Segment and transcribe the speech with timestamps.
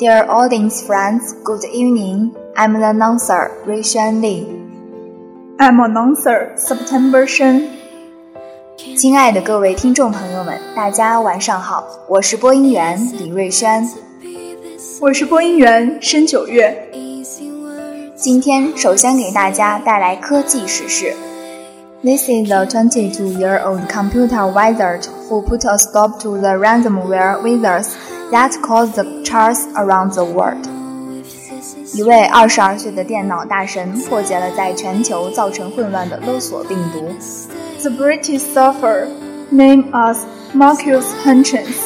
[0.00, 2.34] Dear audience friends, good evening.
[2.56, 4.46] I'm the announcer Ray Xuan Li.
[5.58, 7.68] I'm announcer September Shen.
[8.96, 13.86] 亲爱的各位听众朋友们，大家晚上好，我是播音员李瑞轩。
[14.98, 16.88] 我是播音员申九月。
[18.16, 21.14] 今天首先给大家带来科技时事。
[22.02, 27.90] This is the 22-year-old computer wizard who put a stop to the ransomware wizards
[28.30, 30.66] that caused the chaos around the world.
[31.94, 37.08] 一位二十二岁的电脑大神破解了在全球造成混乱的勒索病毒。
[37.80, 39.08] The British surfer,
[39.50, 40.18] named as
[40.52, 41.76] Marcus Hutchins,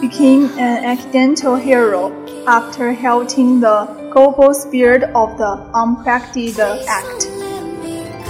[0.00, 2.12] became an accidental hero
[2.46, 7.28] after halting the global spread of the Unprotected Act.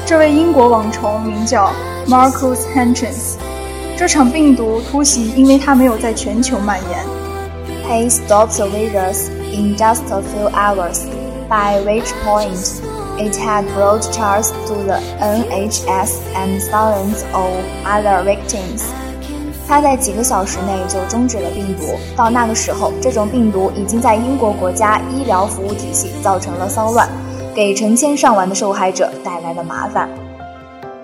[0.06, 1.72] 这位英国网虫名叫
[2.06, 3.45] Marcus Hutchins。
[3.97, 7.03] 这场病毒突袭，因为它没有在全球蔓延。
[7.89, 11.01] He stopped the virus in just a few hours,
[11.49, 12.79] by which point
[13.17, 17.49] it had brought charge to the NHS and thousands of
[17.83, 18.83] other victims.
[19.67, 21.95] 他在几个小时内就终止了病毒。
[22.15, 27.09] 到那个时候，这种病毒已经在英国国家医疗服务体系造成了骚乱。
[27.55, 30.07] 给成千上万的受害者带来了麻烦。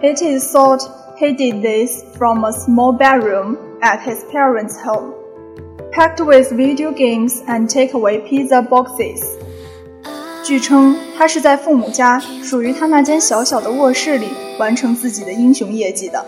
[0.03, 0.85] It is thought
[1.18, 5.12] he did this from a small bedroom at his parents' home,
[5.92, 9.22] packed with video games and takeaway pizza boxes.
[10.44, 16.24] 据称，他是在父母家属于他那间小小的卧室里完成自己的英雄业绩的。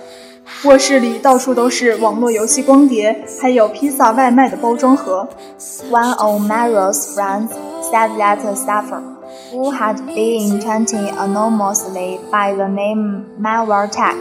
[0.64, 5.28] 卧室里到处都是网络游戏光碟，还有披萨外卖的包装盒。
[5.90, 7.50] One of Mario's friends
[7.90, 9.00] said that suffer
[9.52, 14.18] who had been trained anonymously by the name Malwaretech,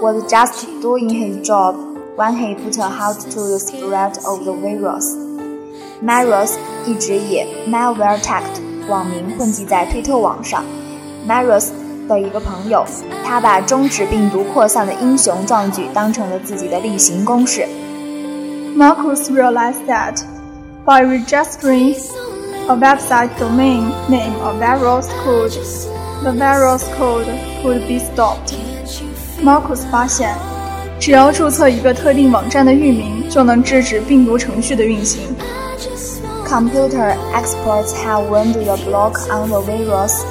[0.00, 1.76] was just doing his job
[2.16, 5.16] when he put a halt to the spread of the virus.
[6.02, 8.42] Marius 一直以 Malwaretech
[8.88, 10.64] 网名混迹在推特网上。
[11.28, 11.70] Marius
[12.08, 12.84] 的一个朋友，
[13.24, 17.64] 他把终止病毒扩散的英雄壮举当成了自己的例行公事。
[18.76, 20.20] Marcus realized that
[20.84, 21.94] by registering
[22.68, 25.52] a website domain name of virus code,
[26.24, 27.26] the virus code
[27.62, 28.52] could be stopped.
[29.42, 30.34] Marcus 发现，
[31.00, 35.20] 只要注册一个特定网站的域名，就能制止病毒程序的运行。
[36.46, 40.22] Computer experts have warned the block on the virus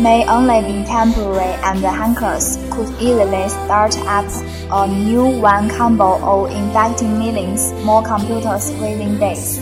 [0.00, 4.26] may only be temporary and hackers could easily start up
[4.70, 9.60] a new one combo of infecting millions more computers within days.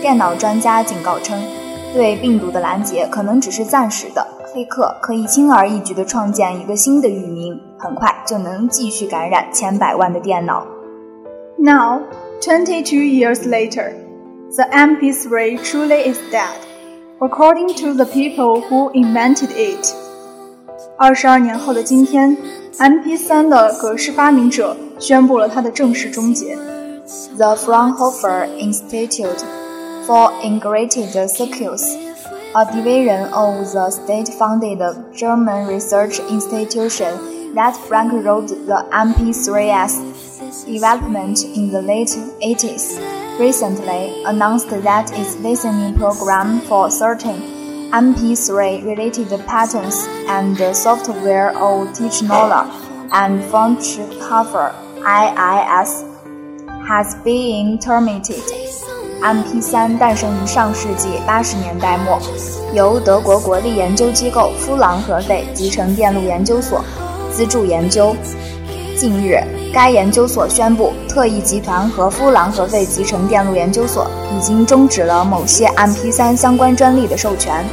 [0.00, 1.36] 电脑专家警告称，
[1.92, 4.26] 对病毒的拦截可能只是暂时的。
[4.54, 10.66] 黑客可以轻而易举地创建一个新的域名， 很快就能继续感染千百万的电脑。
[11.58, 12.02] Now,
[12.40, 13.92] twenty-two years later,
[14.56, 16.58] the MP3 truly is dead,
[17.18, 19.94] according to the people who invented it.
[20.96, 22.36] 二十二年后的今天，
[22.78, 26.56] MP3 的格式发明者宣布了它的正式终结。
[27.36, 29.42] The Fraunhofer Institute
[30.06, 31.96] for Integrated Circuits,
[32.54, 34.78] a division of the state-funded
[35.12, 37.12] German research institution
[37.55, 45.97] that Frank wrote the MP3S development in the late 80s, recently announced that its listening
[45.97, 47.41] program for certain
[47.91, 52.69] MP3 related patterns and software of Technicolor
[53.13, 56.03] and Fraunhofer IIS
[56.87, 58.43] has been terminated.
[59.23, 59.97] MP3
[67.34, 68.14] 资助研究。
[68.96, 69.42] 近日，
[69.72, 74.06] 该研究所宣布，特异集团和夫朗和费集成电路研究所
[74.36, 77.64] 已经终止了某些 MP3 相关专利的授权。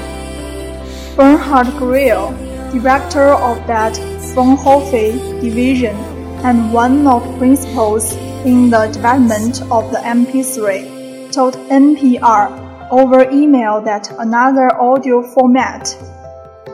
[1.18, 2.30] Bernhard Grill,
[2.72, 3.94] director of that
[4.34, 5.96] Fraunhofer division
[6.44, 8.14] and one of principals
[8.46, 12.48] in the development of the MP3 told NPR
[12.90, 15.94] over email that another audio format,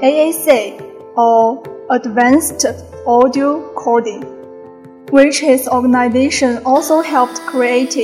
[0.01, 0.73] AAC
[1.15, 2.65] or Advanced
[3.05, 4.23] Audio Coding,
[5.11, 7.95] which his organization also helped create,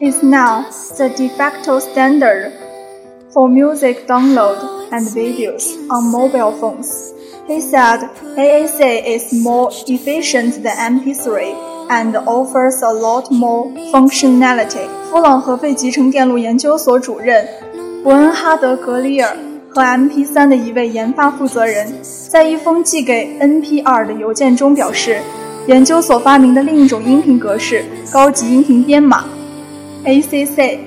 [0.00, 2.52] is now the de facto standard
[3.32, 4.58] for music download
[4.92, 7.12] and videos on mobile phones.
[7.46, 7.98] He said
[8.36, 14.88] AAC is more efficient than MP3 and offers a lot more functionality。
[15.10, 17.46] 夫朗和费集成电路研究所主任
[18.02, 19.36] 伯恩哈德·格里尔
[19.77, 22.01] 和 MP3 的一位研发负责人
[22.31, 25.21] 在一封寄给 NPR 的邮件中表示，
[25.67, 29.25] 研究所发明的另一种音频格式——高级音频编码
[30.03, 30.79] （ACC）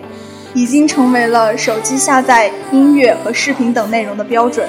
[0.55, 4.69] 已经成为了手机下载音乐和视频等内容的标准。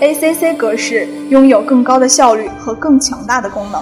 [0.00, 3.80] ACC 格式拥有更高的效率和更强大的功能。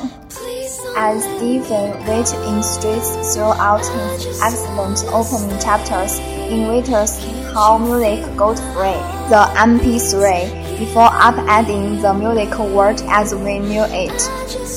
[0.95, 6.19] As Stephen Waite illustrates throughout his excellent opening chapters
[6.51, 7.15] in Waiter's
[7.54, 9.00] How Music Got Free,
[9.30, 14.30] the MP3, before upending the musical world as we knew it,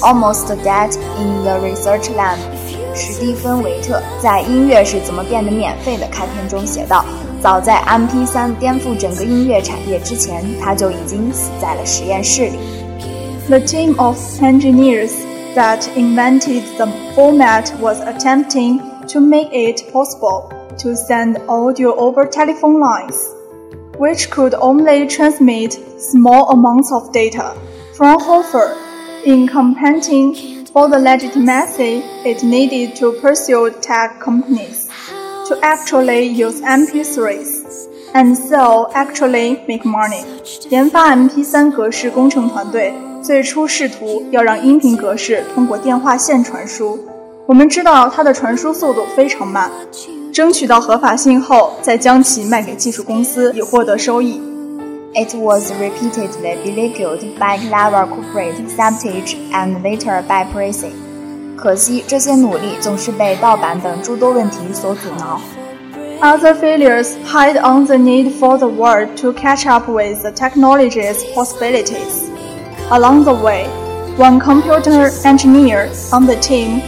[0.03, 2.39] almost dead in the research lab.
[2.95, 12.59] 史蒂芬·韦特在《音乐是怎么变得免费的》开篇中写道：“早在 MP3 颠覆整个音乐产业之前，他就已经死在了实验室里。”
[13.49, 15.12] The team of engineers
[15.55, 18.81] that invented the format was attempting
[19.12, 23.35] to make it possible to send audio over telephone lines,
[23.97, 27.55] which could only transmit small amounts of data.
[27.95, 28.77] Fraunhofer,
[29.25, 30.35] in competing
[30.67, 34.89] for the legitimacy it needed to pursue tech companies
[35.49, 40.25] to actually use MP3s and so actually make money.
[40.71, 46.99] 研发 MP3 格式工程团队最初试图要让音频格式通过电话线传输。
[47.47, 49.71] 我们知道它的传输速度非常慢，
[50.33, 54.41] 争取到合法性后，再将其卖给技术公司以获得收益。
[55.15, 60.93] It was repeatedly beleaguered by clever corporate sabotage and later by pricing.
[61.56, 65.41] 可惜这些努力总是被盗版等诸多问题所阻挠。
[66.21, 72.29] Other failures hide on the need for the world to catch up with the technology's possibilities.
[72.91, 73.67] Along the way,
[74.17, 76.81] one computer engineer on the team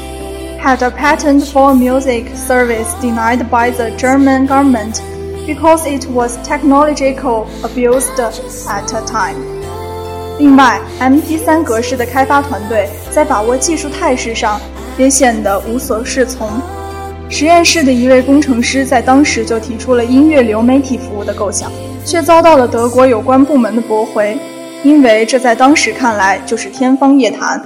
[0.65, 5.01] had a patent for music service denied by the German government
[5.47, 9.37] because it was technological abused at a time.
[10.39, 14.61] 另外，MP3 格式的开发团队在把握技术态势上
[14.97, 16.49] 也显得无所适从。
[17.29, 21.71] 实验室的一位工程师在当时就提出了音乐流媒体服务的构想，
[22.05, 24.39] 却遭到了德国有关部门的驳回，
[24.83, 27.61] 因为这在当时看来就是天方夜谭。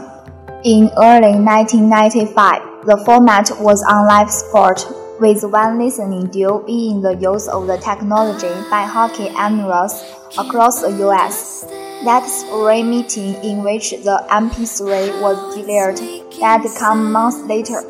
[0.64, 4.86] In early 1995, the format was on live sport
[5.20, 10.02] with one listening deal being the use of the technology by hockey admirals
[10.36, 11.64] across the US.
[12.04, 16.00] That spray meeting in which the MP3 was declared
[16.40, 17.82] had come months later,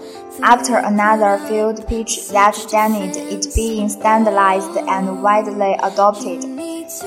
[0.43, 6.45] after another field pitch that denied it being standardized and widely adopted.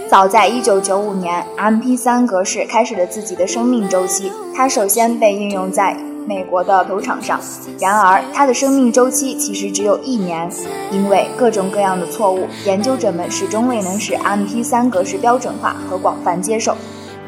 [0.09, 4.31] 早在1995年，MP3 格式开始了自己的生命周期。
[4.55, 5.95] 它首先被应用在
[6.26, 7.40] 美国的赌场上。
[7.78, 10.50] 然而，它的生命周期其实只有一年，
[10.90, 16.76] 因为各种各样的错误，研究者们始终未能使 MP3 格式标准化和广泛接受。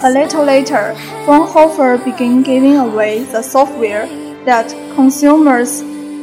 [0.01, 0.95] A little later,
[1.25, 4.07] Fraunhofer began giving away the software
[4.45, 5.83] that consumers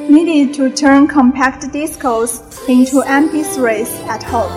[0.09, 4.51] needed to turn compact discs into MP3s at home.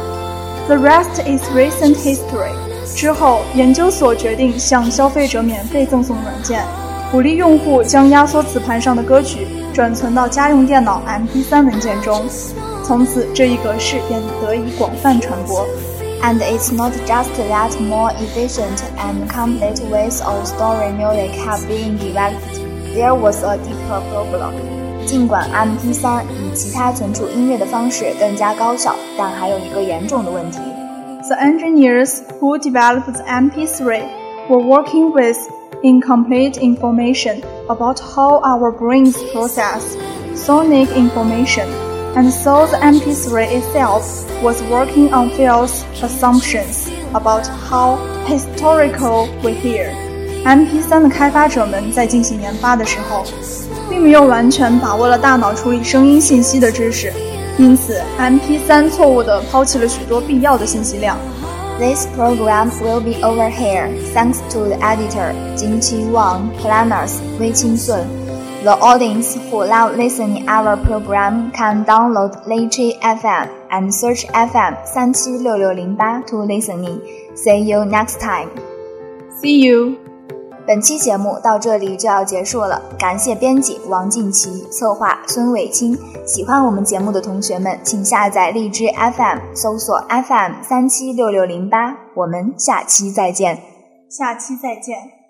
[0.66, 2.52] The rest is recent history.
[2.96, 6.64] 之后，研究所决定向消费者免费赠送软件。
[7.13, 12.23] 鼓励用户将压缩磁盘上的歌曲转存到家用电脑 MP3 文件中，
[12.83, 15.65] 从此这一格式便得以广泛传播。
[16.21, 22.59] And it's not just that more efficient and complete ways of storing music have been developed.
[22.93, 24.53] There was a deeper problem.
[25.05, 30.59] 尽管 MP3 比其他存储音乐的方式更加高效，但还有一个严重的问题。
[31.27, 34.03] The engineers who developed MP3
[34.49, 35.37] were working with
[35.83, 39.95] incomplete information about how our brains process
[40.35, 41.67] sonic information,
[42.15, 49.91] and so the MP3 itself was working on false assumptions about how historical we hear.
[50.45, 53.23] MP3 的开发者们在进行研发的时候，
[53.89, 57.11] 并没有完全把握了大脑处理声音信息的知识，
[57.57, 61.17] 因此 MP3 错误地抛弃了许多必要的信息量。
[61.78, 67.50] these programs will be over here thanks to the editor Jin Qi Wang, planners Wei
[67.50, 68.06] Qin Sun.
[68.62, 76.26] The audience who love listening our program can download Lichi FM and search FM 3766608
[76.28, 77.02] to listening.
[77.34, 78.50] See you next time.
[79.40, 80.03] See you.
[80.66, 85.94] 本期节目到这里就要结束了，感谢编辑王静琪，策划孙伟清。
[86.24, 91.94] 喜欢我们节目的同学们，请下载荔枝 FM，搜索 FM 三七六六零八。
[92.14, 93.60] 我们下期再见，
[94.08, 95.23] 下期再见。